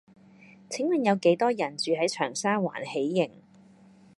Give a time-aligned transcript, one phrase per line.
[0.67, 3.31] 請問有幾多人住喺長沙灣喜盈